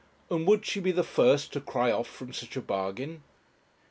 [0.31, 3.21] and would she be the first to cry off from such a bargain?